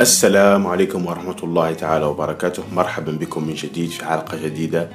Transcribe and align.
السلام 0.00 0.66
عليكم 0.66 1.06
ورحمة 1.06 1.36
الله 1.42 1.72
تعالى 1.72 2.04
وبركاته. 2.04 2.62
مرحبا 2.72 3.12
بكم 3.12 3.44
من 3.44 3.54
جديد 3.54 3.90
في 3.90 4.04
حلقة 4.04 4.38
جديدة 4.44 4.90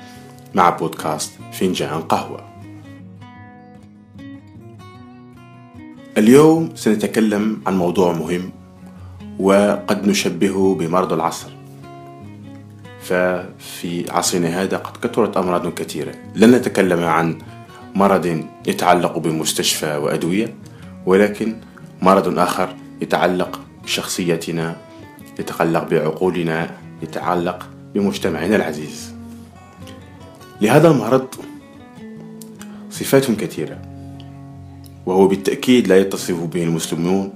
مع 0.54 0.70
بودكاست 0.70 1.32
فنجان 1.54 2.02
قهوة. 2.02 2.42
اليوم 6.18 6.70
سنتكلم 6.76 7.62
عن 7.68 7.78
موضوع 7.78 8.14
مهم 8.14 8.52
وقد 9.40 10.08
نشبهه 10.08 10.76
بمرض 10.80 11.14
العصر. 11.14 11.50
ففي 13.02 14.12
عصرنا 14.12 14.62
هذا 14.62 14.78
قد 14.78 14.98
كثرت 14.98 15.38
أمراض 15.38 15.74
كثيرة. 15.74 16.14
لن 16.36 16.52
نتكلم 16.52 17.04
عن 17.04 17.38
مرض 17.96 18.46
يتعلق 18.68 19.18
بمستشفى 19.18 19.98
وأدوية 19.98 20.56
ولكن 21.06 21.56
مرض 22.02 22.40
آخر 22.40 22.76
يتعلق 23.02 23.62
بشخصيتنا 23.84 24.85
يتعلق 25.40 25.84
بعقولنا 25.90 26.72
يتعلق 27.04 27.70
بمجتمعنا 27.94 28.56
العزيز. 28.56 29.16
لهذا 30.62 30.92
المرض 30.92 31.28
صفات 32.90 33.32
كثيرة 33.32 33.82
وهو 35.06 35.28
بالتأكيد 35.28 35.88
لا 35.88 35.98
يتصف 35.98 36.44
به 36.44 36.64
المسلمون 36.64 37.34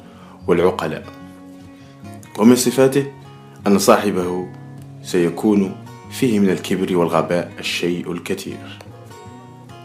والعقلاء. 0.48 1.03
ومن 2.39 2.55
صفاته 2.55 3.05
أن 3.67 3.80
صاحبه 3.80 4.47
سيكون 5.03 5.75
فيه 6.11 6.39
من 6.39 6.50
الكبر 6.50 6.97
والغباء 6.97 7.52
الشيء 7.59 8.11
الكثير. 8.11 8.80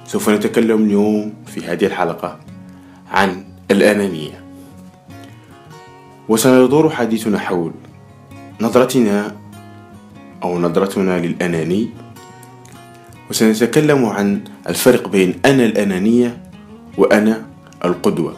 سوف 0.06 0.30
نتكلم 0.30 0.84
اليوم 0.84 1.34
في 1.46 1.66
هذه 1.66 1.87
الحلقة 1.87 2.40
عن 3.10 3.45
الأنانية. 3.70 4.45
وسيدور 6.28 6.90
حديثنا 6.90 7.38
حول 7.38 7.73
نظرتنا 8.60 9.36
أو 10.42 10.58
نظرتنا 10.58 11.26
للأناني 11.26 11.88
وسنتكلم 13.30 14.04
عن 14.04 14.45
الفرق 14.68 15.09
بين 15.09 15.34
أنا 15.45 15.65
الأنانية 15.65 16.42
وأنا 16.98 17.46
القدوة. 17.84 18.37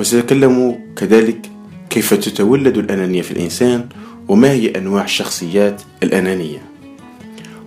وسنتكلم 0.00 0.78
كذلك 0.96 1.50
كيف 1.90 2.14
تتولد 2.14 2.78
الأنانية 2.78 3.22
في 3.22 3.30
الإنسان 3.30 3.88
وما 4.28 4.50
هي 4.50 4.70
أنواع 4.76 5.04
الشخصيات 5.04 5.82
الأنانية. 6.02 6.62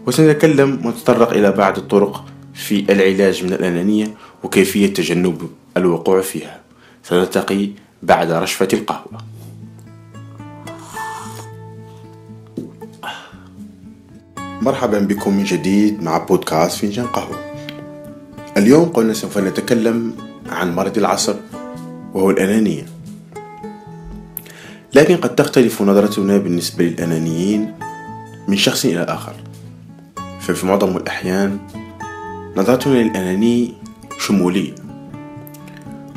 وسنتكلم 0.08 0.86
ونتطرق 0.86 1.32
إلى 1.32 1.52
بعض 1.52 1.78
الطرق 1.78 2.26
في 2.54 2.80
العلاج 2.90 3.44
من 3.44 3.54
الأنانية 3.54 4.08
وكيفية 4.44 4.94
تجنب 4.94 5.50
الوقوع 5.78 6.22
فيها. 6.22 6.60
سنلتقي 7.04 7.70
بعد 8.04 8.32
رشفة 8.32 8.68
القهوة. 8.74 9.22
مرحبا 14.62 15.00
بكم 15.00 15.38
من 15.38 15.44
جديد 15.44 16.04
مع 16.04 16.18
بودكاست 16.18 16.78
فنجان 16.78 17.06
قهوة. 17.06 17.40
اليوم 18.58 18.90
قلنا 18.90 19.14
سوف 19.14 19.38
نتكلم 19.38 20.14
عن 20.50 20.76
مرض 20.76 20.98
العصر 20.98 21.36
وهو 22.14 22.30
الأنانية. 22.30 22.86
لكن 24.94 25.18
قد 25.18 25.36
تختلف 25.36 25.82
نظرتنا 25.82 26.38
بالنسبة 26.38 26.86
للأنانيين 26.86 27.74
من 28.48 28.58
شخص 28.58 28.86
إلى 28.86 29.04
آخر. 29.04 29.34
ففي 30.40 30.66
معظم 30.66 30.98
الأحيان 30.98 31.58
نظرتنا 32.58 32.94
للأناني 32.94 33.74
شمولية. 34.20 34.76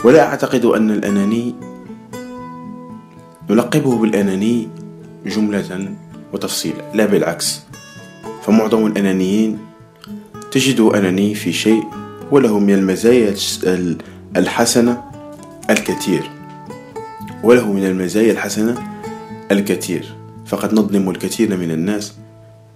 ولا 0.05 0.27
أعتقد 0.27 0.65
أن 0.65 0.91
الأناني 0.91 1.55
نلقبه 3.51 3.99
بالأناني 3.99 4.69
جملة 5.27 5.97
وتفصيلا 6.33 6.83
لا 6.95 7.07
بالعكس. 7.07 7.64
فمعظم 8.47 8.87
الأنانيين 8.87 9.59
تجد 10.51 10.81
أناني 10.81 11.35
في 11.35 11.53
شيء 11.53 11.83
وله 12.31 12.59
من 12.59 12.75
المزايا 12.75 13.35
الحسنة 14.37 15.03
الكثير. 15.71 16.31
وله 17.43 17.73
من 17.73 17.87
المزايا 17.87 18.33
الحسنة 18.33 18.75
الكثير. 19.53 20.15
فقد 20.47 20.75
نظلم 20.75 21.11
الكثير 21.11 21.57
من 21.57 21.71
الناس 21.71 22.15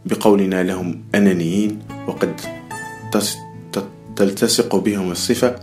بقولنا 0.06 0.62
لهم 0.62 1.00
أنانيين 1.14 1.78
وقد 2.06 2.40
تلتصق 4.16 4.76
بهم 4.76 5.10
الصفة 5.10 5.56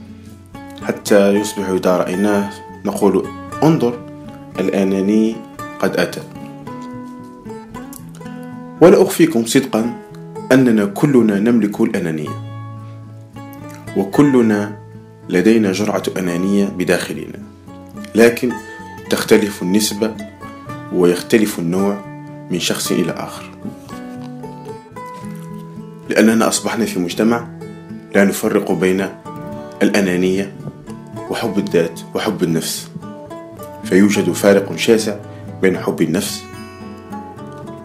حتى 0.83 1.33
يصبح 1.33 1.69
إذا 1.69 1.97
رأيناه 1.97 2.49
نقول 2.85 3.27
انظر 3.63 3.99
الأناني 4.59 5.35
قد 5.79 5.97
أتى. 5.97 6.34
ولا 8.81 9.01
أخفيكم 9.01 9.45
صدقا 9.45 9.93
أننا 10.51 10.85
كلنا 10.85 11.39
نملك 11.39 11.81
الأنانية 11.81 12.45
وكلنا 13.97 14.77
لدينا 15.29 15.71
جرعة 15.71 16.03
أنانية 16.17 16.65
بداخلنا 16.65 17.39
لكن 18.15 18.51
تختلف 19.09 19.61
النسبة 19.61 20.15
ويختلف 20.93 21.59
النوع 21.59 22.05
من 22.51 22.59
شخص 22.59 22.91
إلى 22.91 23.11
آخر. 23.11 23.51
لأننا 26.09 26.47
أصبحنا 26.47 26.85
في 26.85 26.99
مجتمع 26.99 27.47
لا 28.15 28.25
نفرق 28.25 28.71
بين 28.71 29.09
الأنانية 29.83 30.53
وحب 31.29 31.57
الذات 31.57 31.99
وحب 32.15 32.43
النفس 32.43 32.89
فيوجد 33.83 34.31
فارق 34.31 34.75
شاسع 34.75 35.15
بين 35.61 35.77
حب 35.77 36.01
النفس 36.01 36.43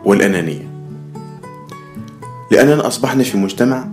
والأنانية. 0.04 0.69
لأننا 2.50 2.86
أصبحنا 2.86 3.22
في 3.22 3.38
مجتمع 3.38 3.88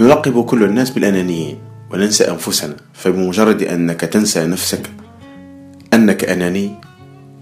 نلقب 0.00 0.44
كل 0.44 0.64
الناس 0.64 0.90
بالأنانيين 0.90 1.58
وننسى 1.90 2.30
أنفسنا 2.30 2.76
فبمجرد 2.94 3.62
أنك 3.62 4.00
تنسى 4.00 4.46
نفسك 4.46 4.90
أنك 5.94 6.24
أناني 6.24 6.74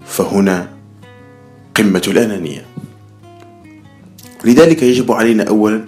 فهنا 0.05 0.69
قمة 1.75 2.01
الأنانية. 2.07 2.65
لذلك 4.45 4.83
يجب 4.83 5.11
علينا 5.11 5.43
أولا 5.43 5.85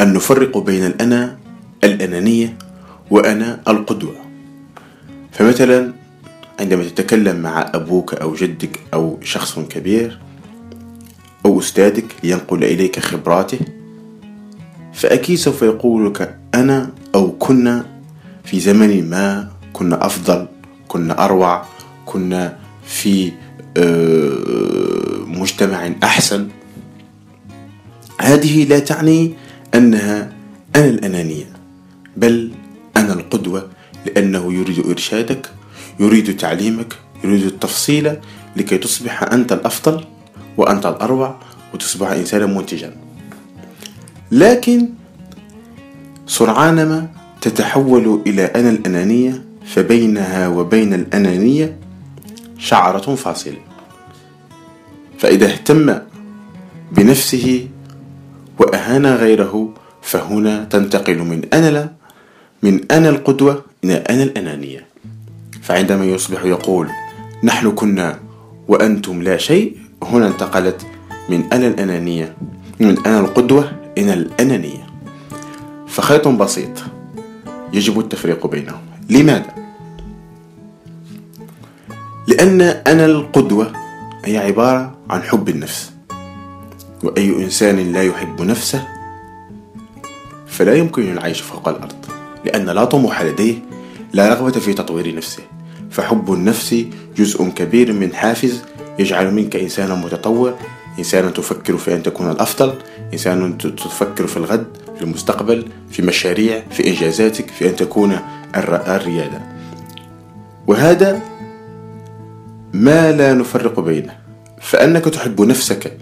أن 0.00 0.12
نفرق 0.12 0.58
بين 0.58 0.86
الأنا 0.86 1.38
الأنانية 1.84 2.58
وأنا 3.10 3.60
القدوة. 3.68 4.14
فمثلا 5.32 5.92
عندما 6.60 6.84
تتكلم 6.84 7.36
مع 7.36 7.70
أبوك 7.74 8.14
أو 8.14 8.34
جدك 8.34 8.80
أو 8.94 9.18
شخص 9.22 9.58
كبير 9.58 10.18
أو 11.46 11.58
أستاذك 11.58 12.04
لينقل 12.24 12.64
إليك 12.64 12.98
خبراته؟ 12.98 13.58
فأكيد 14.92 15.38
سوف 15.38 15.62
يقول 15.62 16.06
لك 16.06 16.38
أنا 16.54 16.90
أو 17.14 17.32
كنا 17.32 17.86
في 18.44 18.60
زمن 18.60 19.10
ما 19.10 19.48
كنا 19.72 20.06
أفضل 20.06 20.48
كنا 20.88 21.24
أروع 21.24 21.64
كنا 22.06 22.58
في 22.86 23.32
آه، 23.76 25.24
مجتمع 25.26 25.90
أحسن. 26.02 26.48
هذه 28.20 28.64
لا 28.64 28.78
تعني 28.78 29.34
أنها 29.74 30.32
أنا 30.76 30.88
الأنانية 30.88 31.52
بل 32.16 32.50
أنا 32.96 33.12
القدوة 33.12 33.68
لأنه 34.06 34.52
يريد 34.52 34.86
إرشادك 34.86 35.50
يريد 36.00 36.36
تعليمك 36.36 36.94
يريد 37.24 37.42
التفصيل 37.42 38.16
لكي 38.56 38.78
تصبح 38.78 39.22
أنت 39.22 39.52
الأفضل. 39.52 40.04
وأنت 40.56 40.86
الأروع 40.86 41.36
وتصبح 41.74 42.10
إنسانا 42.10 42.46
منتجا. 42.46 42.96
لكن 44.32 44.88
سرعان 46.26 46.74
ما 46.88 47.08
تتحول 47.40 48.22
إلى 48.26 48.44
أنا 48.44 48.70
الأنانية 48.70 49.44
فبينها 49.66 50.48
وبين 50.48 50.94
الأنانية 50.94 51.78
شعرة 52.58 53.14
فاصلة. 53.14 53.58
فإذا 55.18 55.46
اهتم 55.46 55.98
بنفسه 56.92 57.68
وأهان 58.58 59.06
غيره 59.06 59.74
فهنا 60.02 60.64
تنتقل 60.64 61.18
من 61.18 61.42
أنا 61.52 61.70
لا 61.70 61.88
من 62.62 62.92
أنا 62.92 63.08
القدوة 63.08 63.64
إلى 63.84 63.94
أنا 63.94 64.22
الأنانية. 64.22 64.86
فعندما 65.62 66.04
يصبح 66.04 66.44
يقول 66.44 66.88
نحن 67.44 67.70
كنا 67.70 68.18
وأنتم 68.68 69.22
لا 69.22 69.36
شيء 69.36 69.76
هنا 70.02 70.26
انتقلت 70.26 70.86
من 71.28 71.52
أنا 71.52 71.66
الأنانية 71.66 72.36
من 72.80 73.06
أنا 73.06 73.20
القدوة 73.20 73.72
إلى 73.98 74.12
الأنانية. 74.12 74.86
فخيط 75.88 76.28
بسيط 76.28 76.82
يجب 77.72 78.00
التفريق 78.00 78.46
بينهم. 78.46 78.80
لماذا؟ 79.10 79.54
لأن 82.28 82.60
أنا 82.60 83.04
القدوة 83.04 83.72
هي 84.24 84.38
عبارة 84.38 84.96
عن 85.10 85.22
حب 85.22 85.48
النفس. 85.48 85.92
وأي 87.02 87.44
إنسان 87.44 87.92
لا 87.92 88.02
يحب 88.02 88.42
نفسه 88.42 88.88
فلا 90.46 90.74
يمكن 90.74 91.12
العيش 91.12 91.40
فوق 91.40 91.68
الأرض 91.68 92.06
لأن 92.44 92.66
لا 92.70 92.84
طموح 92.84 93.22
لديه 93.22 93.54
لا 94.12 94.28
رغبة 94.28 94.60
في 94.60 94.74
تطوير 94.74 95.14
نفسه. 95.14 95.42
فحب 95.90 96.32
النفس 96.32 96.84
جزء 97.16 97.48
كبير 97.48 97.92
من 97.92 98.14
حافز 98.14 98.62
يجعل 98.98 99.34
منك 99.34 99.56
إنسانا 99.56 99.94
متطور 99.94 100.54
إنسانا 100.98 101.30
تفكر 101.30 101.76
في 101.76 101.94
أن 101.94 102.02
تكون 102.02 102.30
الأفضل 102.30 102.74
إنسان 103.12 103.58
تفكر 103.58 104.26
في 104.26 104.36
الغد 104.36 104.66
في 104.96 105.02
المستقبل 105.02 105.66
في 105.90 106.02
مشاريع 106.02 106.62
في 106.70 106.86
إنجازاتك 106.86 107.50
في 107.50 107.68
أن 107.68 107.76
تكون 107.76 108.18
الريادة. 108.56 109.42
وهذا 110.66 111.20
ما 112.72 113.12
لا 113.12 113.34
نفرق 113.34 113.80
بينه. 113.80 114.16
فأنك 114.60 115.04
تحب 115.04 115.40
نفسك 115.40 115.98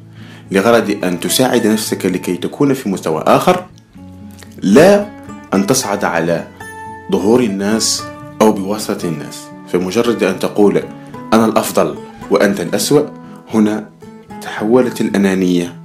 لغرض 0.51 0.99
أن 1.05 1.21
تساعد 1.21 1.67
نفسك 1.67 2.07
لكي 2.07 2.37
تكون 2.37 2.75
في 2.75 2.89
مستوى 2.89 3.25
آخر 3.27 3.65
لا 4.63 5.07
أن 5.55 5.67
تصعد 5.67 6.05
على 6.05 6.47
ظهور 7.13 7.41
الناس 7.41 8.03
أو 8.41 8.53
بواسطة 8.53 9.09
الناس. 9.09 9.43
فمجرد 9.73 10.23
أن 10.23 10.39
تقول 10.39 10.83
أنا 11.33 11.45
الأفضل 11.45 11.97
وأنت 12.31 12.61
الأسوأ. 12.61 13.03
هنا 13.55 13.89
تحولت 14.43 15.01
الأنانية. 15.01 15.77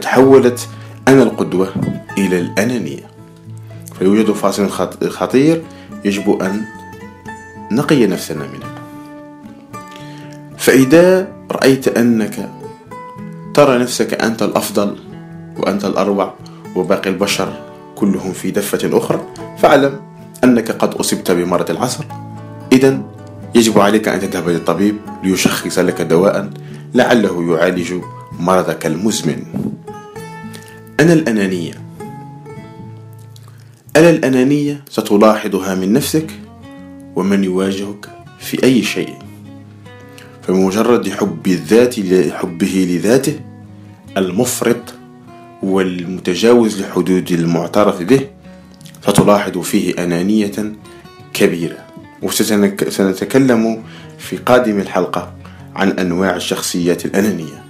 تحولت 0.00 0.68
أنا 1.08 1.22
القدوة 1.22 1.72
إلى 2.18 2.38
الأنانية. 2.38 3.06
فيوجد 3.98 4.32
فاصل 4.32 4.70
خطير 5.10 5.62
يجب 6.04 6.42
أن 6.42 6.62
نقي 7.72 8.06
نفسنا 8.06 8.46
منه. 8.46 8.66
فإذا 10.58 11.28
رأيت 11.50 11.88
أنك 11.88 12.48
ترى 13.54 13.78
نفسك 13.78 14.14
أنت 14.14 14.42
الأفضل 14.42 14.96
وأنت 15.56 15.84
الأروع 15.84 16.34
وباقي 16.76 17.10
البشر 17.10 17.52
كلهم 17.96 18.32
في 18.32 18.50
دفة 18.50 18.98
أخرى 18.98 19.20
فاعلم 19.58 20.00
أنك 20.44 20.70
قد 20.70 20.94
أصبت 20.94 21.30
بمرض 21.30 21.70
العصر. 21.70 22.04
إذا 22.72 23.02
يجب 23.58 23.78
عليك 23.78 24.08
أن 24.08 24.20
تذهب 24.20 24.48
للطبيب 24.48 24.96
ليشخص 25.24 25.78
لك 25.78 26.02
دواء 26.02 26.50
لعله 26.94 27.52
يعالج 27.52 27.94
مرضك 28.40 28.86
المزمن. 28.86 29.42
أنا 31.00 31.12
الأنانية. 31.12 31.72
ألا 33.96 34.10
الأنانية 34.10 34.84
ستلاحظها 34.90 35.74
من 35.74 35.92
نفسك 35.92 36.30
ومن 37.16 37.44
يواجهك 37.44 38.08
في 38.38 38.62
أي 38.64 38.82
شيء. 38.82 39.14
فبمجرد 40.42 41.08
حب 41.08 41.46
الذات 41.46 41.94
حبه 42.32 42.86
لذاته 42.90 43.40
المفرط 44.16 44.94
والمتجاوز 45.62 46.80
لحدود 46.80 47.32
المعترف 47.32 48.02
به 48.02 48.20
ستلاحظ 49.02 49.58
فيه 49.58 50.04
أنانية 50.04 50.72
كبيرة. 51.32 51.87
وسنتكلم 52.22 53.82
في 54.18 54.36
قادم 54.36 54.78
الحلقة 54.80 55.32
عن 55.76 55.90
أنواع 55.90 56.36
الشخصيات 56.36 57.04
الأنانية. 57.04 57.64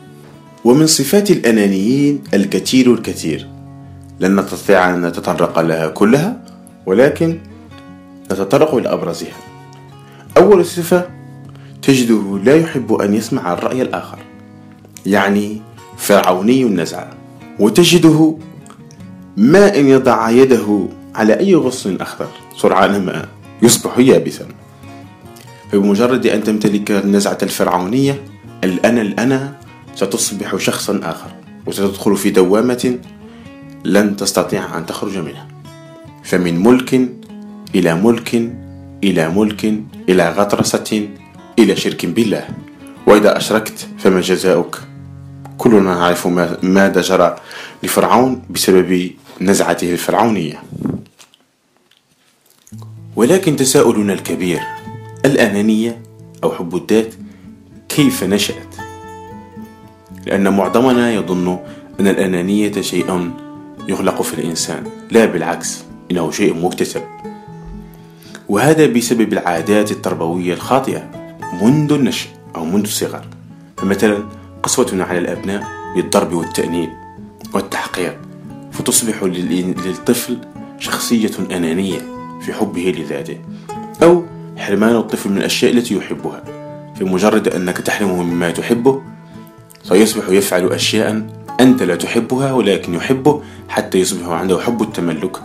ومن 0.64 0.86
صفات 0.86 1.30
الأنانيين 1.30 2.24
الكثير 2.34 2.94
الكثير. 2.94 3.48
لن 4.20 4.40
نستطيع 4.40 4.94
أن 4.94 5.06
نتطرق 5.06 5.60
لها 5.60 5.88
كلها 5.88 6.40
ولكن 6.86 7.38
نتطرق 8.32 8.74
إلى 8.74 8.92
أبرزها. 8.92 9.36
أول 10.36 10.64
صفة 10.66 11.08
تجده 11.82 12.38
لا 12.44 12.56
يحب 12.56 12.92
أن 12.92 13.14
يسمع 13.14 13.52
الرأي 13.52 13.82
الآخر 13.82 14.18
يعني 15.06 15.62
فرعوني 15.96 16.62
النزعة 16.62 17.10
وتجده 17.58 18.36
ما 19.36 19.78
إن 19.78 19.88
يضع 19.88 20.30
يده 20.30 20.88
على 21.14 21.38
أي 21.38 21.54
غصن 21.54 21.96
أخضر 22.00 22.28
سرعان 22.56 23.06
ما 23.06 23.28
يصبح 23.62 23.98
يابسا. 23.98 24.46
فبمجرد 25.72 26.26
أن 26.26 26.44
تمتلك 26.44 26.90
النزعة 26.90 27.38
الفرعونية 27.42 28.22
الأنا 28.64 29.00
الأنا 29.00 29.56
ستصبح 29.94 30.56
شخصا 30.56 31.00
آخر 31.02 31.30
وستدخل 31.66 32.16
في 32.16 32.30
دوامة 32.30 32.98
لن 33.84 34.16
تستطيع 34.16 34.78
أن 34.78 34.86
تخرج 34.86 35.18
منها. 35.18 35.48
فمن 36.24 36.62
ملك 36.62 37.08
إلى 37.74 37.94
ملك 37.94 38.34
إلى 39.04 39.28
ملك 39.28 39.74
إلى 40.08 40.30
غطرسة 40.30 41.08
إلى 41.58 41.76
شرك 41.76 42.06
بالله. 42.06 42.48
وإذا 43.06 43.36
أشركت 43.36 43.88
فما 43.98 44.20
جزاؤك؟ 44.20 44.78
كلنا 45.58 45.94
نعرف 45.94 46.26
ماذا 46.62 47.00
جرى 47.00 47.36
لفرعون 47.82 48.42
بسبب 48.50 49.10
نزعته 49.40 49.92
الفرعونية. 49.92 50.62
ولكن 53.18 53.56
تساؤلنا 53.56 54.12
الكبير 54.12 54.60
الأنانية 55.24 56.02
أو 56.44 56.52
حب 56.52 56.76
الذات 56.76 57.14
كيف 57.88 58.24
نشأت؟ 58.24 58.74
لأن 60.26 60.56
معظمنا 60.56 61.12
يظن 61.12 61.58
أن 62.00 62.08
الأنانية 62.08 62.80
شيء 62.80 63.30
يخلق 63.88 64.22
في 64.22 64.34
الإنسان 64.34 64.84
لا 65.10 65.24
بالعكس 65.24 65.84
إنه 66.10 66.30
شيء 66.30 66.54
مكتسب. 66.54 67.02
وهذا 68.48 68.86
بسبب 68.86 69.32
العادات 69.32 69.90
التربوية 69.90 70.54
الخاطئة 70.54 71.10
منذ 71.62 71.92
النشأ 71.92 72.28
أو 72.56 72.64
منذ 72.64 72.82
الصغر. 72.82 73.24
فمثلا 73.76 74.18
قسوتنا 74.62 75.04
على 75.04 75.18
الأبناء 75.18 75.66
بالضرب 75.96 76.32
والتأنيب 76.32 76.90
والتحقير 77.54 78.18
فتصبح 78.72 79.22
للطفل 79.22 80.38
شخصية 80.78 81.32
أنانية. 81.50 82.17
في 82.40 82.52
حبه 82.52 82.94
لذاته 82.98 83.38
أو 84.02 84.24
حرمان 84.56 84.96
الطفل 84.96 85.30
من 85.30 85.38
الأشياء 85.38 85.72
التي 85.72 85.94
يحبها 85.94 86.44
فمجرد 86.96 87.48
أنك 87.48 87.78
تحرمه 87.78 88.22
مما 88.22 88.50
تحبه 88.50 89.02
سيصبح 89.82 90.28
يفعل 90.28 90.72
أشياء 90.72 91.26
أنت 91.60 91.82
لا 91.82 91.96
تحبها 91.96 92.52
ولكن 92.52 92.94
يحبه 92.94 93.42
حتى 93.68 93.98
يصبح 93.98 94.28
عنده 94.28 94.58
حب 94.58 94.82
التملك 94.82 95.36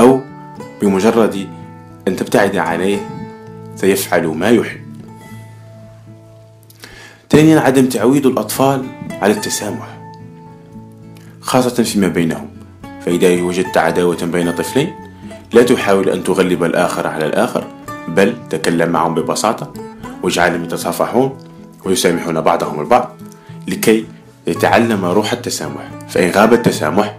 أو 0.00 0.20
بمجرد 0.82 1.48
أن 2.08 2.16
تبتعد 2.16 2.56
عليه 2.56 2.98
سيفعل 3.76 4.26
ما 4.26 4.50
يحب. 4.50 4.80
ثانيا 7.30 7.60
عدم 7.60 7.86
تعويد 7.86 8.26
الأطفال 8.26 8.86
على 9.22 9.32
التسامح 9.32 9.98
خاصة 11.40 11.82
فيما 11.82 12.08
بينهم 12.08 12.50
فإذا 13.06 13.42
وجدت 13.42 13.76
عداوة 13.78 14.24
بين 14.24 14.52
طفلين 14.52 14.94
لا 15.52 15.62
تحاول 15.62 16.08
أن 16.08 16.24
تغلب 16.24 16.64
الآخر 16.64 17.06
على 17.06 17.26
الآخر 17.26 17.64
بل 18.08 18.34
تكلم 18.50 18.88
معهم 18.88 19.14
ببساطة 19.14 19.72
واجعلهم 20.22 20.64
يتصافحون 20.64 21.38
ويسامحون 21.84 22.40
بعضهم 22.40 22.80
البعض 22.80 23.16
لكي 23.68 24.04
يتعلم 24.46 25.04
روح 25.04 25.32
التسامح. 25.32 25.90
فإن 26.08 26.30
غاب 26.30 26.52
التسامح 26.52 27.18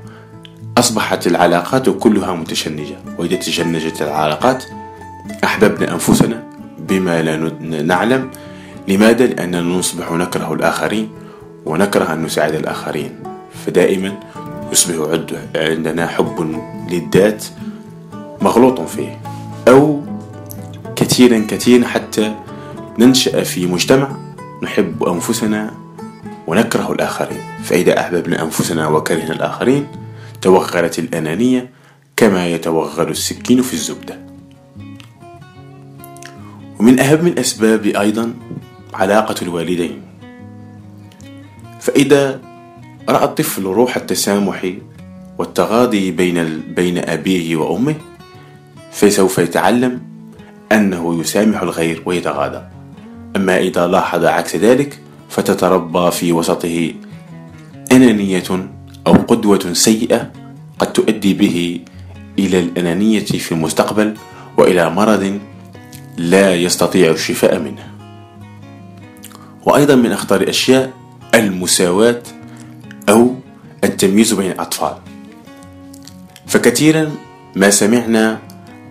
أصبحت 0.78 1.28
العلاقات 1.28 1.90
كلها 1.90 2.34
متشنجة. 2.34 2.96
وإذا 3.18 3.36
تشنجت 3.36 4.02
العلاقات 4.02 4.64
أحببنا 5.44 5.94
أنفسنا 5.94 6.44
بما 6.80 7.22
لا 7.22 7.38
نعلم. 7.84 8.30
لماذا؟ 8.88 9.26
لأننا 9.26 9.62
نصبح 9.62 10.12
نكره 10.12 10.54
الآخرين 10.54 11.10
ونكره 11.66 12.14
أن 12.14 12.24
نساعد 12.24 12.56
الآخرين. 12.56 13.20
فدائما 13.66 14.20
يصبح 14.72 15.20
عندنا 15.56 16.08
حب 16.08 16.62
للذات 16.92 17.46
مغلوط 18.42 18.82
فيه. 18.82 19.22
أو 19.68 20.02
كثيرا 20.96 21.46
كثيرا 21.48 21.88
حتى 21.88 22.36
ننشأ 23.00 23.44
في 23.44 23.66
مجتمع 23.66 24.12
نحب 24.64 25.04
أنفسنا 25.04 25.72
ونكره 26.48 26.92
الآخرين. 26.92 27.42
فإذا 27.64 28.00
أحببنا 28.00 28.44
أنفسنا 28.44 28.88
وكرهنا 28.88 29.34
الآخرين 29.34 29.88
توغلت 30.42 31.00
الأنانية 31.00 31.70
كما 32.18 32.48
يتوغل 32.48 33.10
السكين 33.10 33.62
في 33.62 33.74
الزبدة. 33.74 34.20
ومن 36.80 37.00
أهم 37.00 37.28
الأسباب 37.28 37.86
أيضا 37.86 38.34
علاقة 38.94 39.36
الوالدين. 39.42 40.02
فإذا 41.80 42.42
رأى 43.10 43.24
الطفل 43.24 43.64
روح 43.64 43.98
التسامح 43.98 44.74
والتغاضي 45.38 46.12
بين 46.12 46.62
بين 46.76 46.98
أبيه 46.98 47.56
وأمه 47.56 47.96
فسوف 48.92 49.38
يتعلم 49.38 50.02
أنه 50.72 51.20
يسامح 51.20 51.62
الغير 51.62 52.04
ويتغاضى. 52.06 52.62
أما 53.36 53.58
إذا 53.58 53.88
لاحظ 53.88 54.26
عكس 54.26 54.56
ذلك 54.56 55.00
فتتربى 55.30 56.12
في 56.12 56.32
وسطه 56.32 56.94
أنانية 57.92 58.70
أو 59.08 59.14
قدوة 59.14 59.74
سيئة 59.74 60.32
قد 60.80 60.94
تؤدي 60.94 61.34
به 61.34 61.80
إلى 62.40 62.60
الأنانية 62.60 63.26
في 63.26 63.52
المستقبل 63.52 64.14
وإلى 64.58 64.90
مرض 64.90 65.40
لا 66.18 66.56
يستطيع 66.56 67.12
الشفاء 67.12 67.60
منه. 67.60 67.88
وأيضا 69.66 69.96
من 69.96 70.12
أخطر 70.12 70.42
الأشياء 70.42 70.94
المساواة 71.36 72.24
أو 73.10 73.36
التمييز 73.84 74.34
بين 74.34 74.52
الأطفال. 74.52 74.96
فكثيرا 76.48 77.12
ما 77.56 77.70
سمعنا 77.70 78.40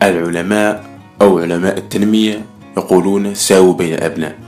العلماء 0.02 0.84
أو 1.22 1.38
علماء 1.38 1.78
التنمية 1.78 2.44
يقولون 2.76 3.34
ساووا 3.34 3.74
بين 3.74 3.94
الأبناء 3.94 4.38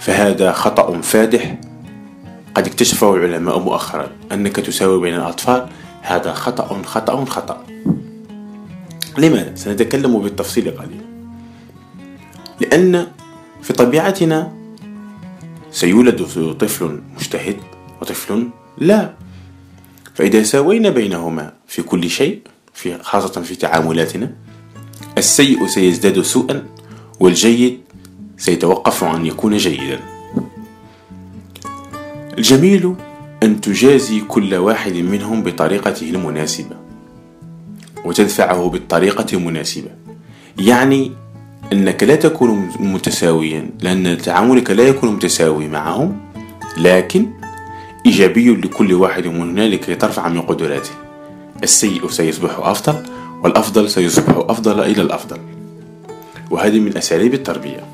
فهذا 0.00 0.52
خطأ 0.52 1.00
فادح. 1.00 1.58
قد 2.54 2.66
اكتشفه 2.66 3.14
العلماء 3.14 3.58
مؤخرا 3.58 4.10
أنك 4.32 4.56
تساوي 4.56 5.00
بين 5.00 5.14
الأطفال 5.14 5.68
هذا 6.02 6.32
خطأ 6.32 6.82
خطأ 6.82 7.24
خطأ. 7.24 7.66
لماذا؟ 9.18 9.54
سنتكلم 9.54 10.18
بالتفصيل 10.18 10.70
قليلا. 10.70 11.06
لأن 12.60 13.06
في 13.62 13.72
طبيعتنا 13.72 14.52
سيولد 15.70 16.22
طفل 16.60 17.02
مجتهد 17.16 17.56
وطفل 18.00 18.48
لا. 18.78 19.14
فإذا 20.14 20.42
ساوينا 20.42 20.90
بينهما 20.90 21.52
في 21.66 21.82
كل 21.82 22.10
شيء 22.10 22.40
في 22.74 22.98
خاصة 23.02 23.42
في 23.42 23.54
تعاملاتنا 23.54 24.32
السيء 25.18 25.66
سيزداد 25.66 26.20
سوءا 26.20 26.64
والجيد 27.20 27.80
سيتوقف 28.36 29.04
عن 29.04 29.26
يكون 29.26 29.56
جيدا. 29.56 30.00
الجميل 32.38 32.94
أن 33.42 33.60
تجازي 33.60 34.20
كل 34.20 34.54
واحد 34.54 34.92
منهم 34.92 35.42
بطريقته 35.42 36.10
المناسبة 36.10 36.76
وتدفعه 38.04 38.68
بالطريقة 38.68 39.26
المناسبة. 39.32 39.90
يعني 40.58 41.12
أنك 41.72 42.02
لا 42.02 42.16
تكون 42.16 42.70
متساويا 42.80 43.70
لأن 43.80 44.18
تعاملك 44.18 44.70
لا 44.70 44.88
يكون 44.88 45.12
متساوي 45.12 45.68
معهم 45.68 46.16
لكن 46.78 47.26
إيجابي 48.06 48.50
لكل 48.50 48.92
واحد 48.92 49.26
من 49.26 49.50
هنالك 49.50 49.90
لترفع 49.90 50.28
من 50.28 50.40
قدراته. 50.40 50.90
السيء 51.62 52.08
سيصبح 52.08 52.58
أفضل 52.58 53.15
والأفضل 53.42 53.90
سيصبح 53.90 54.34
أفضل 54.36 54.80
إلى 54.80 55.02
الأفضل. 55.02 55.40
وهذه 56.50 56.80
من 56.80 56.96
أساليب 56.96 57.34
التربية. 57.34 57.84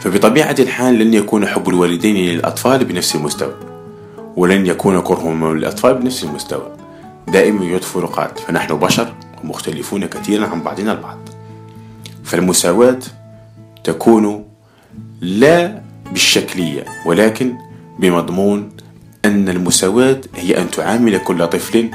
فبطبيعة 0.00 0.56
الحال 0.58 0.94
لن 0.98 1.14
يكون 1.14 1.46
حب 1.46 1.68
الوالدين 1.68 2.16
للأطفال 2.16 2.84
بنفس 2.84 3.14
المستوى 3.14 3.54
ولن 4.36 4.66
يكون 4.66 5.00
كرههم 5.00 5.56
للأطفال 5.56 5.94
بنفس 5.94 6.24
المستوى. 6.24 6.76
دائما 7.28 7.64
يوجد 7.64 7.82
فروقات 7.82 8.38
فنحن 8.38 8.74
بشر 8.74 9.14
ومختلفون 9.44 10.06
كثيرا 10.06 10.46
عن 10.46 10.62
بعضنا 10.62 10.92
البعض. 10.92 11.18
فالمساواة 12.24 12.98
تكون 13.84 14.44
لا 15.20 15.82
بالشكلية 16.12 16.84
ولكن 17.06 17.56
بمضمون 17.98 18.70
أن 19.24 19.48
المساواة 19.48 20.20
هي 20.34 20.60
أن 20.60 20.70
تعامل 20.70 21.18
كل 21.18 21.46
طفل 21.46 21.90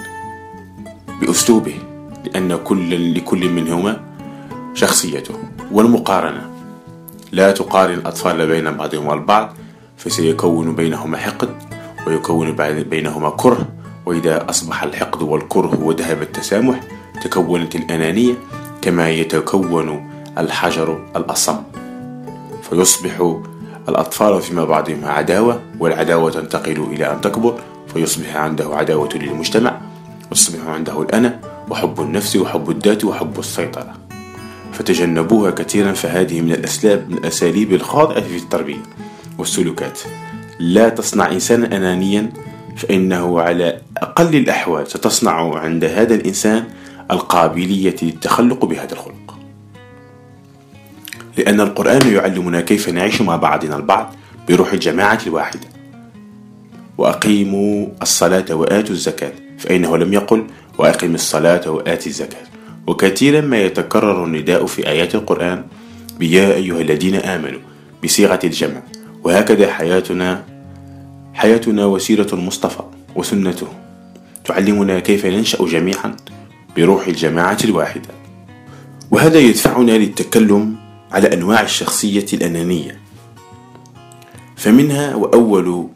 بأسلوبه. 1.21 1.92
لأن 2.23 2.55
كل 2.55 3.13
لكل 3.17 3.49
منهما 3.49 3.99
شخصيته 4.73 5.33
والمقارنة. 5.71 6.49
لا 7.31 7.51
تقارن 7.51 7.93
الأطفال 7.93 8.47
بين 8.47 8.71
بعضهم 8.71 9.13
البعض 9.13 9.53
فسيكون 9.97 10.75
بينهما 10.75 11.17
حقد 11.17 11.49
ويكون 12.07 12.51
بينهما 12.89 13.29
كره. 13.29 13.67
وإذا 14.05 14.49
أصبح 14.49 14.83
الحقد 14.83 15.21
والكره 15.21 15.79
وذهب 15.83 16.21
التسامح 16.21 16.79
تكونت 17.23 17.75
الأنانية 17.75 18.33
كما 18.81 19.09
يتكون 19.09 20.09
الحجر 20.37 21.05
الأصم. 21.15 21.57
فيصبح 22.69 23.35
الأطفال 23.89 24.41
فيما 24.41 24.65
بعضهم 24.65 25.05
عداوة 25.05 25.59
والعداوة 25.79 26.31
تنتقل 26.31 26.87
إلى 26.91 27.11
أن 27.11 27.21
تكبر 27.21 27.55
فيصبح 27.93 28.35
عنده 28.35 28.75
عداوة 28.75 29.09
للمجتمع 29.15 29.81
ويصبح 30.31 30.67
عنده 30.67 31.01
الأنا 31.01 31.39
وحب 31.69 32.01
النفس 32.01 32.35
وحب 32.35 32.69
الذات 32.69 33.05
وحب 33.05 33.39
السيطرة. 33.39 33.93
فتجنبوها 34.73 35.51
كثيرا 35.51 35.93
فهذه 35.93 36.41
من 36.41 36.51
الأسلاب 36.51 37.09
من 37.09 37.17
الأساليب 37.17 37.73
الخاطئة 37.73 38.21
في 38.21 38.37
التربية 38.37 38.83
والسلوكات. 39.37 39.99
لا 40.59 40.89
تصنع 40.89 41.31
إنسانا 41.31 41.77
أنانيا 41.77 42.33
فإنه 42.77 43.41
على 43.41 43.81
أقل 43.97 44.35
الأحوال 44.35 44.87
ستصنع 44.87 45.59
عند 45.59 45.83
هذا 45.83 46.15
الإنسان 46.15 46.63
القابلية 47.11 47.95
للتخلق 48.01 48.65
بهذا 48.65 48.93
الخلق. 48.93 49.37
لأن 51.37 51.61
القرآن 51.61 52.13
يعلمنا 52.13 52.61
كيف 52.61 52.89
نعيش 52.89 53.21
مع 53.21 53.35
بعضنا 53.35 53.75
البعض 53.75 54.15
بروح 54.49 54.73
الجماعة 54.73 55.19
الواحدة. 55.27 55.67
وأقيموا 56.97 57.87
الصلاة 58.01 58.45
وآتوا 58.55 58.95
الزكاة 58.95 59.31
فإنه 59.59 59.97
لم 59.97 60.13
يقل 60.13 60.47
وأقم 60.77 61.15
الصلاة 61.15 61.69
وآتي 61.71 62.09
الزكاة. 62.09 62.47
وكثيرا 62.87 63.41
ما 63.41 63.61
يتكرر 63.61 64.25
النداء 64.25 64.65
في 64.65 64.87
آيات 64.87 65.15
القرآن 65.15 65.63
بيا 66.19 66.53
أيها 66.53 66.81
الذين 66.81 67.15
آمنوا 67.15 67.59
بصيغة 68.03 68.39
الجمع. 68.43 68.83
وهكذا 69.23 69.73
حياتنا 69.73 70.45
حياتنا 71.33 71.85
وسيرة 71.85 72.27
المصطفى 72.33 72.83
وسنته. 73.15 73.67
تعلمنا 74.45 74.99
كيف 74.99 75.25
ننشأ 75.25 75.65
جميعا 75.65 76.15
بروح 76.77 77.07
الجماعة 77.07 77.57
الواحدة. 77.63 78.09
وهذا 79.11 79.39
يدفعنا 79.39 79.91
للتكلم 79.91 80.75
على 81.11 81.33
أنواع 81.33 81.61
الشخصية 81.61 82.25
الأنانية. 82.33 82.99
فمنها 84.55 85.15
وأول 85.15 85.87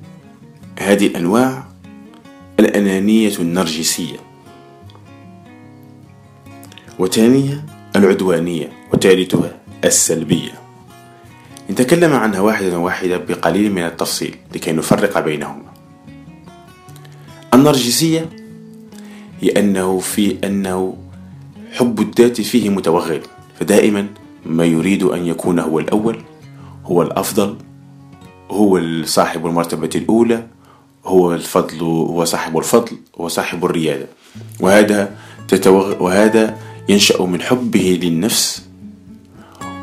هذه 0.80 1.08
الأنواع 1.08 1.68
الأنانية 2.60 3.34
النرجسية. 3.40 4.18
وثانيها 7.00 7.64
العدوانية 7.96 8.72
وثالثها 8.94 9.52
السلبية. 9.86 10.52
نتكلم 11.70 12.14
عنها 12.14 12.40
واحدة 12.40 12.80
واحدة 12.80 13.18
بقليل 13.18 13.72
من 13.72 13.84
التفصيل 13.84 14.36
لكي 14.56 14.72
نفرق 14.72 15.20
بينهما. 15.20 15.64
النرجسية 17.54 18.30
هي 19.42 19.50
أنه 19.50 20.00
في 20.00 20.38
أنه 20.44 20.98
حب 21.74 22.00
الذات 22.00 22.42
فيه 22.42 22.70
متوغل 22.70 23.22
فدائما 23.60 24.08
ما 24.46 24.66
يريد 24.66 25.04
أن 25.04 25.28
يكون 25.28 25.60
هو 25.60 25.80
الأول 25.80 26.20
هو 26.86 27.02
الأفضل 27.02 27.58
هو 28.52 28.82
صاحب 29.04 29.46
المرتبة 29.46 29.90
الأولى 29.96 30.48
هو 31.06 31.34
الفضل 31.34 31.82
هو 31.82 32.26
صاحب 32.26 32.58
الفضل 32.58 32.98
هو 33.22 33.28
صاحب 33.28 33.66
الريادة. 33.66 34.08
وهذا 34.60 35.18
تتوغ 35.48 36.04
وهذا 36.04 36.58
ينشأ 36.90 37.22
من 37.22 37.42
حبه 37.42 38.00
للنفس 38.04 38.62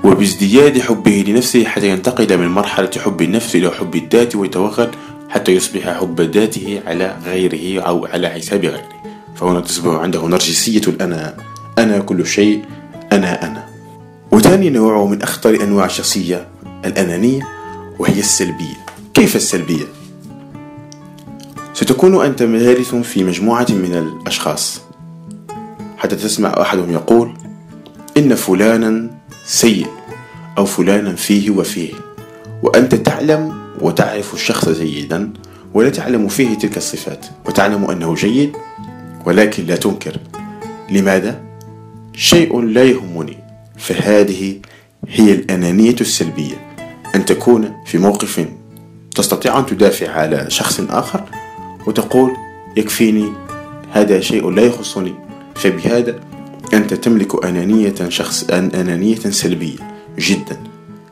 وبازدياد 0.05 0.79
حبه 0.81 1.25
لنفسه 1.27 1.65
حتى 1.65 1.89
ينتقل 1.89 2.39
من 2.39 2.49
مرحلة 2.49 2.91
حب 2.99 3.23
النفس 3.23 3.57
إلى 3.57 3.71
حب 3.71 3.95
الذات 3.95 4.37
ويتوغل 4.37 4.91
حتى 5.29 5.53
يصبح 5.53 6.01
حب 6.01 6.21
ذاته 6.21 6.81
على 6.87 7.17
غيره 7.25 7.83
أو 7.83 8.07
على 8.07 8.29
حساب 8.29 8.65
غيره. 8.65 8.89
فهنا 9.37 9.61
تصبح 9.61 10.01
عنده 10.01 10.27
نرجسية 10.27 10.83
الأنا. 10.89 11.37
أنا 11.79 11.99
كل 11.99 12.27
شيء 12.27 12.63
أنا 13.13 13.47
أنا. 13.47 13.69
وثاني 14.33 14.71
نوع 14.71 15.05
من 15.05 15.23
أخطر 15.23 15.63
أنواع 15.63 15.87
الشخصية 15.87 16.49
الأنانية 16.85 17.49
وهي 17.99 18.19
السلبية. 18.19 18.87
كيف 19.15 19.37
السلبية؟ 19.37 19.85
ستكون 21.75 22.25
أنت 22.25 22.43
جالس 22.43 22.95
في 22.95 23.25
مجموعة 23.25 23.67
من 23.71 23.95
الأشخاص. 23.95 24.84
حتى 26.05 26.17
تسمع 26.17 26.55
أحدهم 26.61 26.93
يقول 26.93 27.35
إن 28.17 28.35
فلانا 28.35 29.11
سيء 29.47 29.87
أو 30.59 30.65
فلانا 30.65 31.15
فيه 31.15 31.51
وفيه 31.51 31.93
وأنت 32.63 32.95
تعلم 32.95 33.53
وتعرف 33.81 34.35
الشخص 34.35 34.69
جيدا 34.69 35.33
ولا 35.75 35.91
تعلم 35.91 36.29
فيه 36.29 36.55
تلك 36.55 36.77
الصفات 36.77 37.27
وتعلم 37.47 37.85
أنه 37.85 38.15
جيد 38.15 38.53
ولكن 39.27 39.67
لا 39.67 39.77
تنكر. 39.77 40.17
لماذا؟ 40.91 41.43
شيء 42.13 42.61
لا 42.61 42.85
يهمني. 42.85 43.37
فهذه 43.77 44.61
هي 45.09 45.33
الأنانية 45.33 45.97
السلبية. 46.01 46.75
أن 47.15 47.25
تكون 47.25 47.73
في 47.87 47.99
موقف 47.99 48.47
تستطيع 49.17 49.59
أن 49.59 49.67
تدافع 49.67 50.11
على 50.11 50.47
شخص 50.49 50.81
آخر 50.81 51.25
وتقول 51.87 52.31
يكفيني 52.77 53.33
هذا 53.93 54.21
شيء 54.21 54.51
لا 54.51 54.63
يخصني. 54.63 55.24
فبهذا 55.57 56.21
أنت 56.75 56.95
تملك 56.95 57.45
أنانية 57.45 57.95
شخص 58.09 58.45
أنانية 58.51 59.17
سلبية 59.17 59.79
جدا 60.19 60.57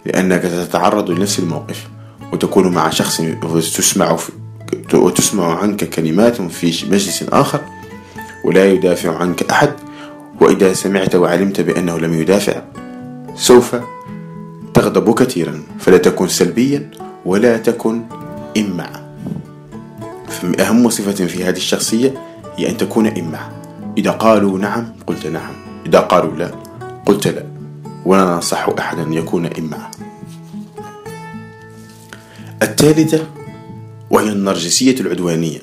لأنك 0.07 0.43
تتعرض 0.43 1.11
لنفس 1.11 1.39
الموقف 1.39 1.89
وتكون 2.33 2.69
مع 2.69 2.91
شخص 2.91 3.23
وتسمع 3.45 4.19
وتسمع 4.95 5.59
عنك 5.59 5.85
كلمات 5.85 6.43
في 6.43 6.67
مجلس 6.67 7.25
آخر 7.33 7.61
ولا 8.45 8.73
يدافع 8.73 9.17
عنك 9.17 9.51
أحد 9.51 9.73
وإذا 10.41 10.73
سمعت 10.73 11.15
وعلمت 11.15 11.61
بأنه 11.61 11.99
لم 11.99 12.15
يدافع 12.15 12.63
سوف 13.37 13.77
تغضب 14.75 15.15
كثيرا 15.15 15.63
فلا 15.79 15.99
تكن 15.99 16.29
سلبيا 16.29 16.91
ولا 17.25 17.57
تكن 17.57 18.03
إمع 18.57 18.91
أهم 20.61 20.91
صفة 20.91 21.27
في 21.27 21.45
هذه 21.45 21.57
الشخصية 21.57 22.15
هي 22.57 22.71
أن 22.71 22.77
تكون 22.77 23.07
إمع 23.07 23.62
إذا 23.99 24.11
قالوا 24.11 24.59
نعم 24.59 24.93
قلت 25.07 25.27
نعم. 25.27 25.53
إذا 25.87 26.01
قالوا 26.01 26.37
لا 26.37 26.51
قلت 27.07 27.29
لا. 27.29 27.47
ولا 28.05 28.25
ننصح 28.25 28.69
أحدا 28.79 29.03
أن 29.03 29.13
يكون 29.13 29.47
إمع 29.47 29.91
الثالثة 32.63 33.27
وهي 34.11 34.33
النرجسية 34.33 35.01
العدوانية. 35.01 35.61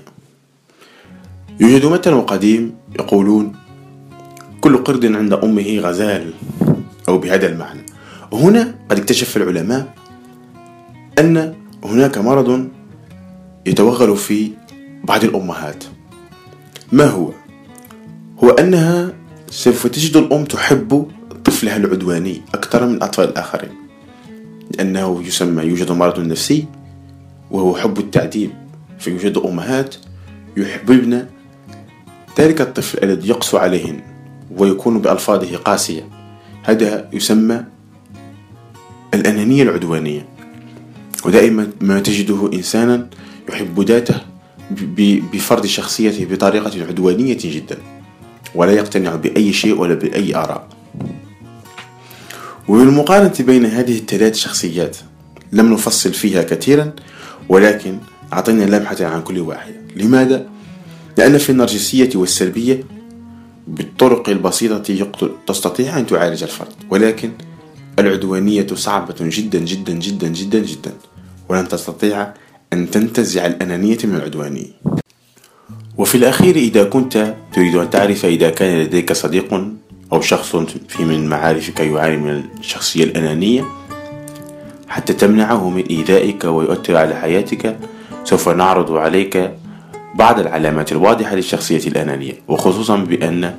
يوجد 1.59 1.86
مثل 1.86 2.21
قديم 2.21 2.75
يقولون 3.00 3.55
كل 4.62 4.77
قرد 4.77 5.05
عند 5.05 5.33
أمه 5.33 5.79
غزال 5.79 6.33
أو 7.07 7.17
بهذا 7.17 7.48
المعنى. 7.48 7.86
وهنا 8.31 8.75
قد 8.89 9.00
اكتشف 9.00 9.38
العلماء 9.38 9.93
أن 11.19 11.55
هناك 11.83 12.17
مرض 12.17 12.69
يتوغل 13.65 14.17
في 14.17 14.51
بعض 15.03 15.24
الأمهات. 15.24 15.83
ما 16.91 17.05
هو؟ 17.05 17.38
هو 18.43 18.50
أنها 18.50 19.13
سوف 19.50 19.88
تجد 19.88 20.17
الأم 20.17 20.46
تحب 20.46 21.08
طفلها 21.46 21.77
العدواني 21.77 22.41
أكثر 22.53 22.86
من 22.86 22.96
الأطفال 22.96 23.29
الآخرين 23.29 23.72
لأنه 24.77 25.24
يسمى 25.27 25.63
يوجد 25.63 25.91
مرض 25.91 26.19
نفسي 26.19 26.65
وهو 27.51 27.75
حب 27.75 28.00
التعذيب 28.00 28.51
فيوجد 29.00 29.38
أمهات 29.38 29.96
يحببن 30.58 31.25
ذلك 32.39 32.62
الطفل 32.62 33.03
الذي 33.03 33.29
يقسو 33.29 33.58
عليهن 33.58 34.01
ويكون 34.58 35.00
بألفاظه 35.00 35.58
قاسية. 35.58 36.08
هذا 36.63 37.10
يسمى 37.13 37.63
الأنانية 39.13 39.63
العدوانية. 39.63 40.25
ودائما 41.25 41.67
ما 41.81 42.00
تجده 42.00 42.50
إنسانا 42.53 43.10
يحب 43.50 43.79
ذاته 43.79 44.15
بفرض 45.34 45.65
شخصيته 45.65 46.25
بطريقة 46.25 46.86
عدوانية 46.88 47.38
جدا. 47.43 47.77
ولا 48.60 48.72
يقتنع 48.72 49.16
بأي 49.16 49.54
شيء 49.54 49.80
ولا 49.80 49.94
بأي 49.94 50.36
آراء. 50.36 50.68
وبالمقارنة 52.68 53.34
بين 53.39 53.66
هذه 53.66 53.98
الثلاث 53.98 54.36
شخصيات 54.36 54.98
لم 55.51 55.74
نفصل 55.74 56.13
فيها 56.13 56.44
كثيرا 56.44 56.92
ولكن 57.50 57.98
أعطينا 58.34 58.63
لمحة 58.63 59.06
عن 59.06 59.22
كل 59.22 59.39
واحدة 59.39 59.75
لماذا؟ 59.96 60.46
لأن 61.18 61.38
في 61.38 61.50
النرجسية 61.50 62.10
والسلبية 62.16 62.84
بالطرق 63.68 64.30
البسيطة 64.30 65.08
تستطيع 65.48 65.98
أن 66.00 66.06
تعالج 66.06 66.44
الفرد 66.44 66.74
ولكن 66.89 67.32
العدوانية 68.00 68.68
صعبة 68.74 69.16
جدا 69.22 69.60
جدا 69.60 69.94
جدا 69.94 70.28
جدا 70.28 70.60
جدا 70.60 70.94
ولن 71.50 71.68
تستطيع 71.68 72.34
أن 72.74 72.92
تنتزع 72.92 73.46
الأنانية 73.46 73.98
من 74.04 74.16
العدوانية. 74.16 74.72
وفي 76.00 76.15
الأخير 76.15 76.56
إذا 76.56 76.84
كنت 76.84 77.34
تريد 77.53 77.75
أن 77.75 77.89
تعرف 77.89 78.25
إذا 78.25 78.50
كان 78.50 78.79
لديك 78.82 79.13
صديق 79.13 79.63
أو 80.13 80.22
شخص 80.22 80.56
في 80.88 81.06
من 81.06 81.29
معارفك 81.29 81.79
يعاني 81.79 82.18
من 82.18 82.44
الشخصية 82.60 83.03
الأنانية 83.03 83.65
حتى 84.88 85.13
تمنعه 85.13 85.70
من 85.70 85.84
إيذائك 85.84 86.44
ويؤثر 86.44 86.98
على 86.98 87.15
حياتك 87.15 87.77
سوف 88.24 88.50
نعرض 88.50 88.91
عليك 88.91 89.51
بعض 90.15 90.39
العلامات 90.39 90.91
الواضحة 90.91 91.36
للشخصية 91.36 91.88
الأنانية 91.88 92.34
وخصوصا 92.48 92.96
بأن 92.96 93.56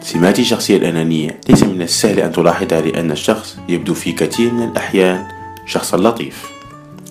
سمات 0.00 0.38
الشخصية 0.38 0.76
الأنانية 0.76 1.40
ليس 1.48 1.62
من 1.62 1.82
السهل 1.82 2.20
أن 2.20 2.32
تلاحظها 2.32 2.80
لأن 2.80 3.10
الشخص 3.10 3.56
يبدو 3.68 3.94
في 3.94 4.12
كثير 4.12 4.52
من 4.52 4.62
الأحيان 4.62 5.26
شخصا 5.66 5.96
لطيف 5.96 6.50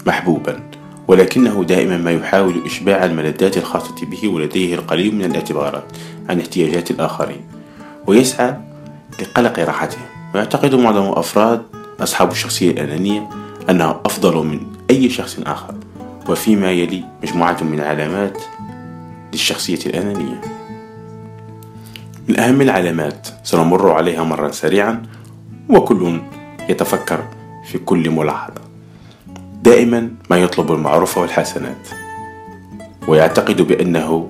محبوبا. 0.05 0.72
ولكنه 1.07 1.63
دائما 1.63 1.97
ما 1.97 2.11
يحاول 2.11 2.61
إشباع 2.65 3.05
الملذات 3.05 3.57
الخاصة 3.57 4.05
به 4.05 4.27
ولديه 4.27 4.75
القليل 4.75 5.15
من 5.15 5.25
الاعتبارات 5.25 5.83
عن 6.29 6.39
احتياجات 6.39 6.91
الآخرين 6.91 7.41
ويسعى 8.07 8.57
لقلق 9.21 9.59
راحتهم 9.59 10.05
ويعتقد 10.35 10.75
معظم 10.75 11.11
أفراد 11.11 11.61
أصحاب 11.99 12.31
الشخصية 12.31 12.71
الأنانية 12.71 13.29
أنه 13.69 13.99
أفضل 14.05 14.45
من 14.45 14.59
أي 14.89 15.09
شخص 15.09 15.39
آخر 15.45 15.75
وفيما 16.29 16.71
يلي 16.71 17.03
مجموعة 17.23 17.63
من 17.63 17.79
العلامات 17.79 18.37
للشخصية 19.33 19.79
الأنانية. 19.85 20.41
من 22.27 22.39
أهم 22.39 22.61
العلامات 22.61 23.27
سنمر 23.43 23.91
عليها 23.91 24.23
مرة 24.23 24.51
سريعا 24.51 25.03
وكل 25.69 26.21
يتفكر 26.69 27.23
في 27.71 27.77
كل 27.77 28.09
ملاحظة. 28.09 28.61
دائما 29.63 30.09
ما 30.29 30.37
يطلب 30.37 30.71
المعروف 30.71 31.17
والحسنات 31.17 31.87
ويعتقد 33.07 33.61
بأنه 33.61 34.29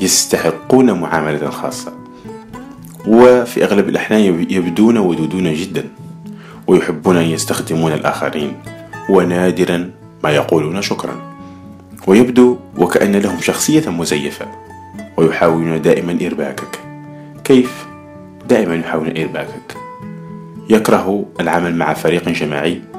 يستحقون 0.00 1.00
معاملة 1.00 1.50
خاصة. 1.50 1.92
وفي 3.06 3.64
أغلب 3.64 3.88
الأحيان 3.88 4.46
يبدون 4.50 4.98
ودودون 4.98 5.54
جدا 5.54 5.84
ويحبون 6.66 7.16
أن 7.16 7.24
يستخدمون 7.24 7.92
الآخرين 7.92 8.52
ونادرا 9.08 9.90
ما 10.24 10.30
يقولون 10.30 10.82
شكرا. 10.82 11.16
ويبدو 12.06 12.56
وكأن 12.78 13.12
لهم 13.16 13.40
شخصية 13.40 13.90
مزيفة 13.90 14.46
ويحاولون 15.16 15.82
دائما 15.82 16.18
إرباكك. 16.26 16.80
كيف؟ 17.44 17.86
دائما 18.48 18.74
يحاولون 18.74 19.16
إرباكك؟ 19.16 19.76
يكره 20.70 21.24
العمل 21.40 21.74
مع 21.76 21.94
فريق 21.94 22.28
جماعي 22.28 22.93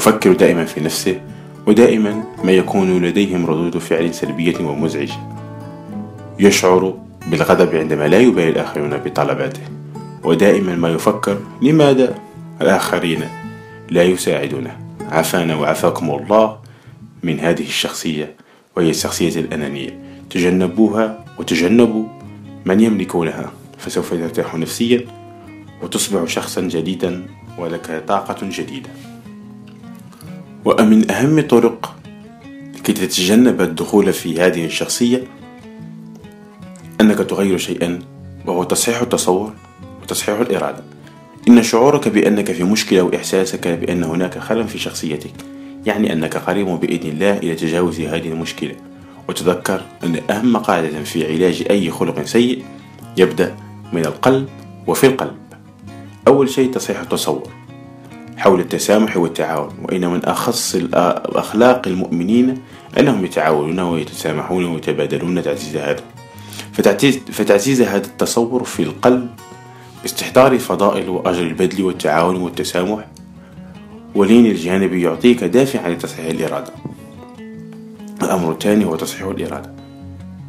يفكر 0.00 0.32
دائما 0.32 0.64
في 0.64 0.80
نفسه 0.80 1.20
ودائما 1.66 2.24
ما 2.44 2.52
يكون 2.52 3.04
لديهم 3.04 3.46
ردود 3.46 3.78
فعل 3.78 4.14
سلبية 4.14 4.58
ومزعجة. 4.60 5.18
يشعر 6.38 6.94
بالغضب 7.26 7.76
عندما 7.76 8.08
لا 8.08 8.18
يبالي 8.18 8.48
الآخرون 8.48 8.96
بطلباته 8.96 9.60
ودائما 10.24 10.74
ما 10.74 10.88
يفكر 10.88 11.38
لماذا 11.62 12.14
الآخرين 12.60 13.24
لا 13.90 14.02
يساعدونه. 14.02 14.76
عافانا 15.10 15.56
وعافاكم 15.56 16.10
الله 16.10 16.58
من 17.22 17.40
هذه 17.40 17.62
الشخصية 17.62 18.34
وهي 18.76 18.90
الشخصية 18.90 19.40
الأنانية. 19.40 19.98
تجنبوها 20.30 21.24
وتجنبوا 21.38 22.04
من 22.64 22.80
يملكونها 22.80 23.52
فسوف 23.78 24.10
ترتاح 24.10 24.54
نفسيا 24.54 25.04
وتصبح 25.82 26.24
شخصا 26.24 26.60
جديدا 26.60 27.26
ولك 27.58 28.04
طاقة 28.08 28.38
جديدة. 28.42 29.09
ومن 30.64 31.10
أهم 31.10 31.40
طرق 31.40 31.96
لكي 32.74 32.92
تتجنب 32.92 33.60
الدخول 33.60 34.12
في 34.12 34.40
هذه 34.40 34.64
الشخصية؟ 34.64 35.24
أنك 37.00 37.18
تغير 37.18 37.58
شيئا 37.58 37.98
وهو 38.46 38.64
تصحيح 38.64 39.00
التصور 39.00 39.52
وتصحيح 40.02 40.38
الإرادة. 40.38 40.84
إن 41.48 41.62
شعورك 41.62 42.08
بأنك 42.08 42.52
في 42.52 42.64
مشكلة 42.64 43.02
وإحساسك 43.02 43.68
بأن 43.68 44.04
هناك 44.04 44.38
خلل 44.38 44.68
في 44.68 44.78
شخصيتك 44.78 45.32
يعني 45.86 46.12
أنك 46.12 46.36
قريب 46.36 46.66
بإذن 46.66 47.08
الله 47.08 47.38
إلى 47.38 47.54
تجاوز 47.54 48.00
هذه 48.00 48.28
المشكلة. 48.28 48.74
وتذكر 49.28 49.82
أن 50.04 50.20
أهم 50.30 50.56
قاعدة 50.56 51.02
في 51.02 51.26
علاج 51.34 51.64
أي 51.70 51.90
خلق 51.90 52.22
سيء 52.22 52.64
يبدأ 53.16 53.56
من 53.92 54.06
القلب 54.06 54.48
وفي 54.86 55.06
القلب. 55.06 55.36
أول 56.28 56.50
شيء 56.50 56.70
تصحيح 56.70 57.00
التصور. 57.00 57.59
حول 58.40 58.60
التسامح 58.60 59.16
والتعاون 59.16 59.70
وإن 59.82 60.06
من 60.06 60.24
أخص 60.24 60.76
أخلاق 60.94 61.88
المؤمنين 61.88 62.58
أنهم 62.98 63.24
يتعاونون 63.24 63.78
ويتسامحون 63.78 64.64
ويتبادلون 64.64 65.42
تعزيز 65.42 65.76
هذا. 65.76 66.02
فتعزيز 67.32 67.82
هذا 67.82 68.06
التصور 68.06 68.64
في 68.64 68.82
القلب 68.82 69.28
باستحضار 70.02 70.58
فضائل 70.58 71.08
وأجر 71.08 71.42
البذل 71.42 71.82
والتعاون 71.82 72.36
والتسامح 72.36 73.06
ولين 74.14 74.46
الجانب 74.46 74.92
يعطيك 74.92 75.44
دافعا 75.44 75.90
لتصحيح 75.90 76.26
الإرادة. 76.26 76.72
الأمر 78.22 78.52
الثاني 78.52 78.84
هو 78.84 78.96
تصحيح 78.96 79.26
الإرادة. 79.26 79.70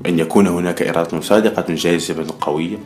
أن 0.06 0.20
يكون 0.20 0.48
هناك 0.48 0.82
إرادة 0.82 1.22
صادقة 1.22 1.74
جاذبة 1.74 2.34
قوية 2.42 2.78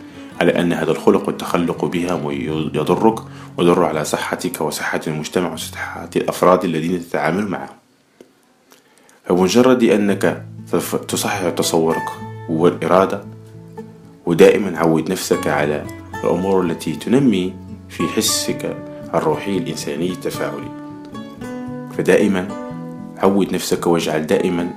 على 0.41 0.51
أن 0.61 0.73
هذا 0.73 0.91
الخلق 0.91 1.27
والتخلق 1.27 1.85
بها 1.85 2.31
يضرك 2.73 3.19
ويضر 3.57 3.83
على 3.83 4.05
صحتك 4.05 4.61
وصحة 4.61 5.01
المجتمع 5.07 5.53
وصحة 5.53 6.09
الأفراد 6.15 6.63
الذين 6.63 6.99
تتعامل 6.99 7.47
معهم 7.47 7.75
فمجرد 9.25 9.83
أنك 9.83 10.45
تصحح 11.07 11.49
تصورك 11.49 12.09
والإرادة 12.49 13.23
ودائما 14.25 14.79
عود 14.79 15.11
نفسك 15.11 15.47
على 15.47 15.85
الأمور 16.23 16.61
التي 16.61 16.95
تنمي 16.95 17.53
في 17.89 18.07
حسك 18.07 18.77
الروحي 19.13 19.57
الإنساني 19.57 20.11
التفاعلي. 20.11 20.71
فدائما 21.97 22.47
عود 23.17 23.53
نفسك 23.53 23.87
واجعل 23.87 24.25
دائما 24.27 24.69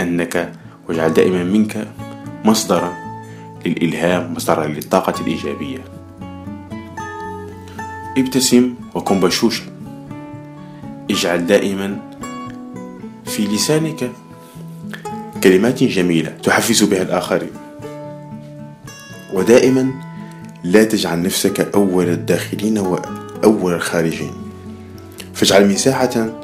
أنك 0.00 0.52
واجعل 0.88 1.14
دائما 1.14 1.44
منك 1.44 1.88
مصدرا 2.44 3.05
للإلهام 3.66 4.34
مصدرا 4.34 4.66
للطاقة 4.66 5.20
الإيجابية. 5.20 5.84
ابتسم 8.18 8.74
وكن 8.94 9.20
بشوشا. 9.20 9.64
اجعل 11.10 11.46
دائما 11.46 11.98
في 13.26 13.46
لسانك 13.46 14.10
كلمات 15.44 15.84
جميلة 15.84 16.30
تحفز 16.30 16.82
بها 16.82 17.02
الآخرين. 17.02 17.50
ودائما 19.34 19.90
لا 20.64 20.84
تجعل 20.84 21.22
نفسك 21.22 21.60
أول 21.74 22.08
الداخلين 22.08 22.78
وأول 22.78 23.74
الخارجين. 23.74 24.32
فاجعل 25.34 25.68
مساحة 25.68 26.40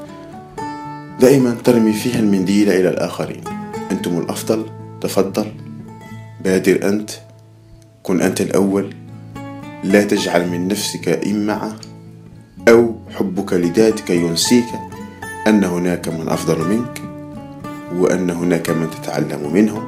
دائما 1.21 1.57
ترمي 1.65 1.93
فيها 1.93 2.19
المنديل 2.19 2.71
إلى 2.71 2.89
الآخرين. 2.89 3.45
أنتم 3.91 4.19
الأفضل. 4.19 4.67
تفضل. 5.01 5.62
بادر 6.45 6.89
أنت 6.89 7.11
كن 8.03 8.21
أنت 8.21 8.41
الأول. 8.41 8.95
لا 9.85 10.05
تجعل 10.05 10.49
من 10.49 10.69
نفسك 10.69 11.09
إمعة 11.27 11.73
أو 12.69 12.95
حبك 13.11 13.53
لذاتك 13.53 14.11
ينسيك 14.11 14.65
أن 15.47 15.65
هناك 15.65 16.09
من 16.09 16.29
أفضل 16.29 16.69
منك 16.69 17.03
وأن 17.97 18.31
هناك 18.31 18.71
من 18.71 18.91
تتعلم 18.91 19.53
منه 19.53 19.83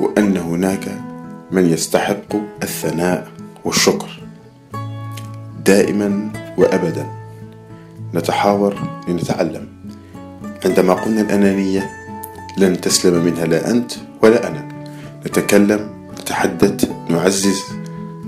وأن 0.00 0.36
هناك 0.36 1.00
من 1.50 1.66
يستحق 1.72 2.36
الثناء 2.62 3.28
والشكر. 3.64 4.22
دائما 5.64 6.32
وأبدا 6.58 7.06
نتحاور 8.14 8.74
لنتعلم. 9.08 9.68
عندما 10.64 10.94
قلنا 10.94 11.20
الأنانية 11.20 11.90
لن 12.58 12.80
تسلم 12.80 13.24
منها 13.24 13.46
لا 13.46 13.70
أنت 13.70 13.92
ولا 14.22 14.48
أنا. 14.48 14.59
نتكلم 15.26 15.90
نتحدث 16.20 16.90
نعزز 17.08 17.62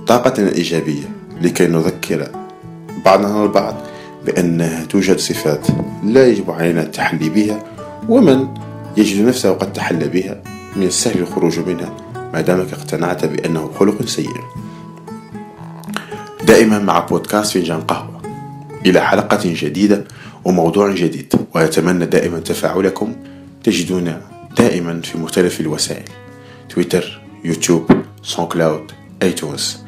طاقتنا 0.06 0.48
الإيجابية 0.48 1.04
لكي 1.40 1.66
نذكر 1.66 2.28
بعضنا 3.04 3.44
البعض 3.44 3.74
بأنها 4.26 4.84
توجد 4.84 5.18
صفات 5.18 5.66
لا 6.04 6.26
يجب 6.26 6.50
علينا 6.50 6.82
التحلي 6.82 7.28
بها 7.28 7.64
ومن 8.08 8.48
يجد 8.96 9.26
نفسه 9.26 9.50
قد 9.50 9.72
تحلى 9.72 10.08
بها 10.08 10.42
من 10.76 10.82
السهل 10.82 11.20
الخروج 11.20 11.58
منها 11.58 11.96
ما 12.34 12.40
دامك 12.40 12.72
اقتنعت 12.72 13.24
بأنه 13.24 13.70
خلق 13.78 14.06
سيء. 14.06 14.36
دائما 16.46 16.78
مع 16.78 16.98
بودكاست 16.98 17.52
فنجان 17.52 17.80
قهوة. 17.80 18.22
إلى 18.86 19.00
حلقة 19.00 19.40
جديدة 19.44 20.04
وموضوع 20.44 20.94
جديد 20.94 21.34
وأتمنى 21.54 22.06
دائما 22.06 22.38
تفاعلكم 22.40 23.12
تجدون 23.64 24.20
دائما 24.58 25.00
في 25.00 25.18
مختلف 25.18 25.60
الوسائل. 25.60 26.21
Twitter, 26.72 27.02
YouTube, 27.44 27.86
SoundCloud, 28.22 28.94
iTunes. 29.20 29.81